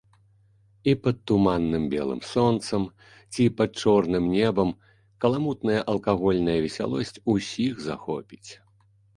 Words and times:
І 0.91 0.93
пад 1.01 1.17
туманным 1.31 1.83
белым 1.93 2.21
сонцам 2.29 2.87
ці 3.33 3.45
пад 3.59 3.71
чорным 3.83 4.25
небам 4.37 4.73
каламутная 5.27 5.79
алкагольная 5.95 6.59
весялосць 6.65 7.15
усіх 7.35 7.73
захопіць. 7.91 8.51